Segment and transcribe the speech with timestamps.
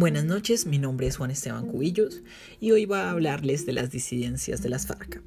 [0.00, 2.22] Buenas noches, mi nombre es Juan Esteban Cubillos
[2.58, 5.20] y hoy voy a hablarles de las disidencias de las FARC.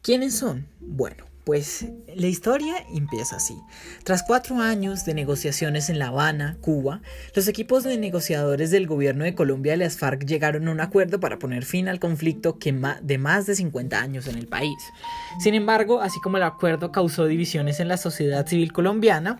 [0.00, 0.68] ¿Quiénes son?
[0.78, 3.56] Bueno, pues la historia empieza así.
[4.04, 7.02] Tras cuatro años de negociaciones en La Habana, Cuba,
[7.34, 11.18] los equipos de negociadores del gobierno de Colombia y las FARC llegaron a un acuerdo
[11.18, 12.56] para poner fin al conflicto
[13.02, 14.78] de más de 50 años en el país.
[15.40, 19.36] Sin embargo, así como el acuerdo causó divisiones en la sociedad civil colombiana,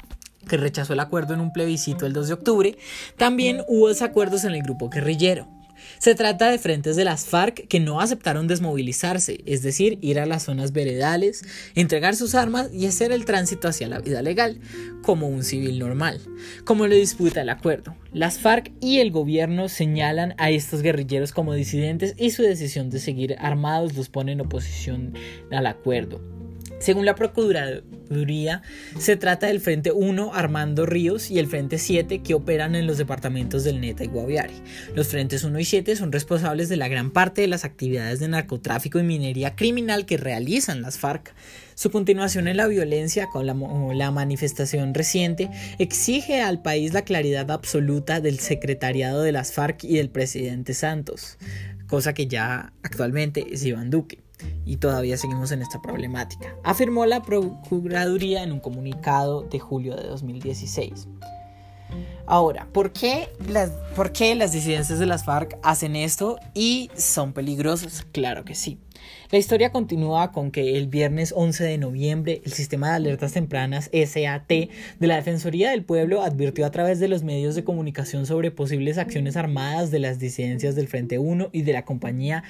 [0.49, 2.79] que rechazó el acuerdo en un plebiscito el 2 de octubre,
[3.17, 5.49] también hubo desacuerdos en el grupo guerrillero.
[5.99, 10.27] Se trata de frentes de las FARC que no aceptaron desmovilizarse, es decir, ir a
[10.27, 14.61] las zonas veredales, entregar sus armas y hacer el tránsito hacia la vida legal,
[15.03, 16.21] como un civil normal,
[16.65, 17.95] como lo disputa el acuerdo.
[18.13, 22.99] Las FARC y el gobierno señalan a estos guerrilleros como disidentes y su decisión de
[22.99, 25.15] seguir armados los pone en oposición
[25.51, 26.42] al acuerdo.
[26.83, 28.63] Según la Procuraduría,
[28.99, 32.99] se trata del Frente 1 Armando Ríos y el Frente 7 que operan en los
[32.99, 34.53] departamentos del Neta y Guaviare.
[34.97, 38.27] Los Frentes 1 y 7 son responsables de la gran parte de las actividades de
[38.27, 41.33] narcotráfico y minería criminal que realizan las FARC.
[41.77, 48.21] Su continuación en la violencia con la, manifestación reciente exige al país la claridad absoluta
[48.21, 51.39] del secretariado de las FARC y del presidente Santos,
[51.87, 54.22] cosa que ya actualmente es Iván Duque
[54.65, 60.09] y todavía seguimos en esta problemática, afirmó la Procuraduría en un comunicado de julio de
[60.09, 61.09] 2016.
[62.27, 67.33] Ahora, ¿por qué, las, ¿por qué las disidencias de las FARC hacen esto y son
[67.33, 68.07] peligrosos?
[68.13, 68.79] Claro que sí.
[69.31, 73.91] La historia continúa con que el viernes 11 de noviembre el sistema de alertas tempranas
[73.93, 74.69] SAT de
[75.01, 79.37] la Defensoría del Pueblo advirtió a través de los medios de comunicación sobre posibles acciones
[79.37, 82.45] armadas de las disidencias del Frente 1 y de la compañía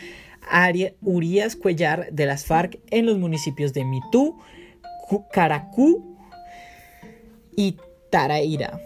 [1.00, 4.38] Urias Cuellar de las FARC en los municipios de Mitú,
[5.32, 6.16] Caracú
[7.56, 7.76] y
[8.10, 8.80] Taraira,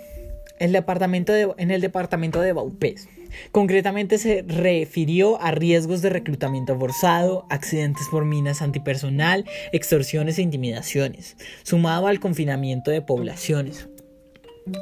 [0.59, 3.09] el departamento en el departamento de Baupés.
[3.53, 11.37] Concretamente se refirió a riesgos de reclutamiento forzado, accidentes por minas antipersonal, extorsiones e intimidaciones,
[11.63, 13.89] sumado al confinamiento de poblaciones.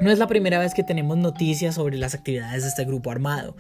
[0.01, 3.55] No es la primera vez que tenemos noticias sobre las actividades de este grupo armado.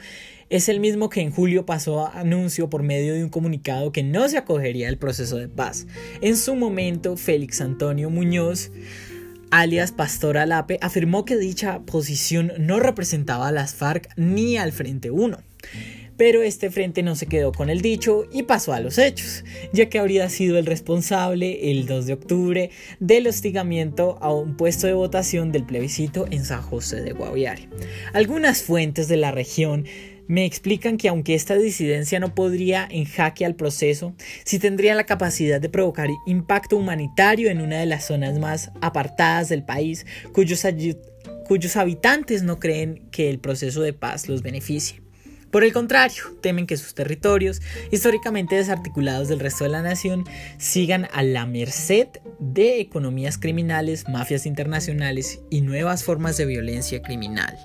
[0.48, 4.02] Es el mismo que en julio pasó a anuncio por medio de un comunicado que
[4.02, 5.86] no se acogería al proceso de paz.
[6.22, 8.70] En su momento, Félix Antonio Muñoz,
[9.60, 15.12] alias Pastor Alape, afirmó que dicha posición no representaba a las FARC ni al Frente
[15.12, 15.38] 1.
[16.16, 19.88] Pero este frente no se quedó con el dicho y pasó a los hechos, ya
[19.88, 22.70] que habría sido el responsable el 2 de octubre
[23.00, 27.68] del hostigamiento a un puesto de votación del plebiscito en San José de Guaviare.
[28.12, 29.86] Algunas fuentes de la región
[30.26, 34.14] me explican que aunque esta disidencia no podría en jaque al proceso,
[34.44, 39.48] sí tendría la capacidad de provocar impacto humanitario en una de las zonas más apartadas
[39.48, 40.64] del país, cuyos,
[41.46, 45.04] cuyos habitantes no creen que el proceso de paz los beneficie.
[45.54, 47.62] Por el contrario, temen que sus territorios,
[47.92, 50.24] históricamente desarticulados del resto de la nación,
[50.58, 52.08] sigan a la merced
[52.40, 57.56] de economías criminales, mafias internacionales y nuevas formas de violencia criminal.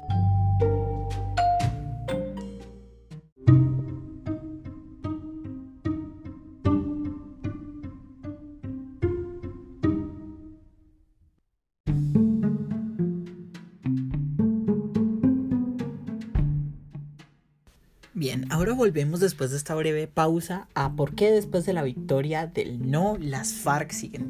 [18.29, 22.45] Bien, ahora volvemos después de esta breve pausa a por qué después de la victoria
[22.45, 24.27] del no las FARC siguen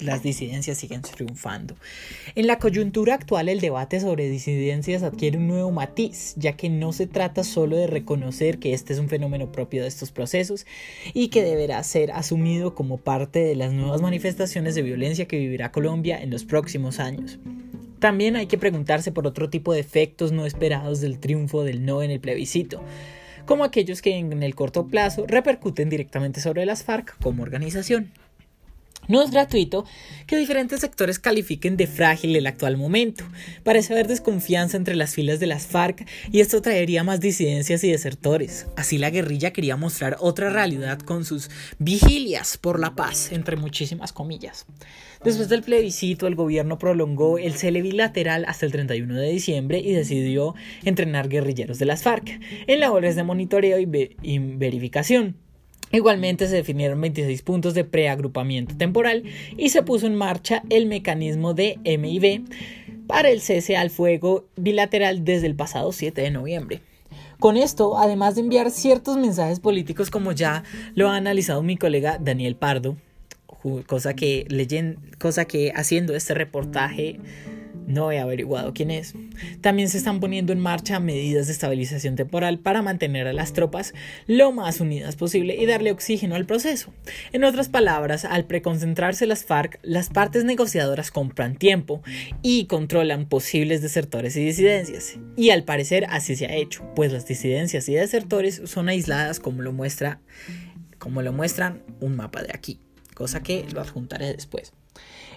[0.00, 1.74] las disidencias siguen triunfando.
[2.34, 6.92] En la coyuntura actual el debate sobre disidencias adquiere un nuevo matiz, ya que no
[6.92, 10.66] se trata solo de reconocer que este es un fenómeno propio de estos procesos
[11.14, 15.72] y que deberá ser asumido como parte de las nuevas manifestaciones de violencia que vivirá
[15.72, 17.38] Colombia en los próximos años.
[17.98, 22.02] También hay que preguntarse por otro tipo de efectos no esperados del triunfo del no
[22.02, 22.82] en el plebiscito,
[23.46, 28.10] como aquellos que en el corto plazo repercuten directamente sobre las FARC como organización.
[29.08, 29.84] No es gratuito
[30.26, 33.24] que diferentes sectores califiquen de frágil el actual momento.
[33.64, 37.90] Parece haber desconfianza entre las filas de las FARC y esto traería más disidencias y
[37.90, 38.66] desertores.
[38.76, 44.12] Así la guerrilla quería mostrar otra realidad con sus vigilias por la paz, entre muchísimas
[44.12, 44.66] comillas.
[45.24, 49.92] Después del plebiscito, el gobierno prolongó el cele bilateral hasta el 31 de diciembre y
[49.92, 50.54] decidió
[50.84, 55.36] entrenar guerrilleros de las FARC en labores de monitoreo y, verificación.
[55.92, 59.24] Igualmente se definieron 26 puntos de preagrupamiento temporal
[59.56, 62.44] y se puso en marcha el mecanismo de MIB
[63.06, 66.80] para el cese al fuego bilateral desde el pasado 7 de noviembre.
[67.38, 72.18] Con esto, además de enviar ciertos mensajes políticos como ya lo ha analizado mi colega
[72.18, 72.96] Daniel Pardo,
[73.86, 77.20] cosa que, leyen, cosa que haciendo este reportaje
[77.86, 79.14] No he averiguado quién es.
[79.60, 83.94] También se están poniendo en marcha medidas de estabilización temporal para mantener a las tropas
[84.26, 86.92] lo más unidas posible y darle oxígeno al proceso.
[87.32, 92.02] En otras palabras, al preconcentrarse las FARC, las partes negociadoras compran tiempo
[92.42, 95.18] y controlan posibles desertores y disidencias.
[95.36, 99.62] Y al parecer así se ha hecho, pues las disidencias y desertores son aisladas como
[99.62, 100.20] lo muestra
[100.98, 102.78] como lo muestran un mapa de aquí,
[103.14, 104.72] cosa que lo adjuntaré después.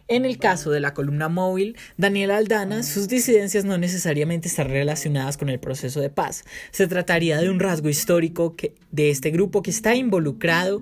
[0.07, 5.35] En el caso de la columna móvil, Daniel Aldana, sus disidencias no necesariamente están relacionadas
[5.35, 6.43] con el proceso de paz.
[6.69, 8.55] Se trataría de un rasgo histórico
[8.91, 10.81] de este grupo que está involucrado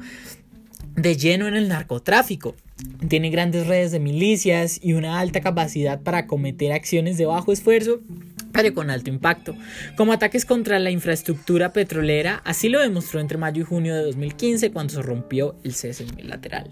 [0.96, 2.56] de lleno en el narcotráfico.
[3.08, 8.02] Tiene grandes redes de milicias y una alta capacidad para cometer acciones de bajo esfuerzo
[8.54, 9.56] pero con alto impacto,
[9.98, 14.72] como ataques contra la infraestructura petrolera, así lo demostró entre mayo y junio de 2015
[14.72, 16.70] cuando se rompió el cese unilateral.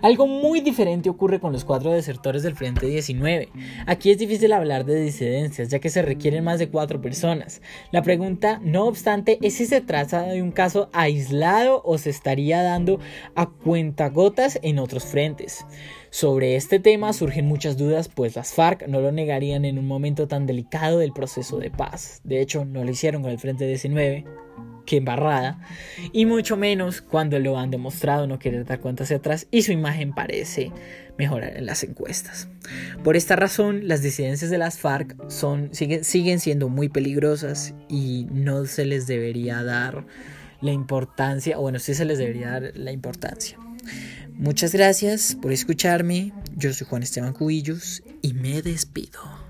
[0.00, 3.48] Algo muy diferente ocurre con los cuatro desertores del Frente 19.
[3.86, 7.60] Aquí es difícil hablar de disidencias, ya que se requieren más de cuatro personas.
[7.90, 12.62] La pregunta, no obstante, es si se trata de un caso aislado o se estaría
[12.62, 13.00] dando
[13.34, 15.64] a cuentagotas en otros frentes.
[16.10, 20.28] Sobre este tema surgen muchas dudas, pues las FARC no lo negarían en un momento
[20.28, 22.20] tan delicado del proceso de paz.
[22.24, 24.24] De hecho, no lo hicieron con el Frente 19,
[24.84, 25.60] que embarrada,
[26.12, 29.72] y mucho menos cuando lo han demostrado no querer dar cuenta hacia atrás y su
[29.72, 30.72] imagen parece
[31.16, 32.48] mejorar en las encuestas.
[33.02, 38.26] Por esta razón, las disidencias de las FARC son, siguen, siguen siendo muy peligrosas y
[38.30, 40.04] no se les debería dar
[40.60, 43.58] la importancia, o bueno, sí se les debería dar la importancia.
[44.32, 46.32] Muchas gracias por escucharme.
[46.56, 49.43] Yo soy Juan Esteban Cubillos y me despido.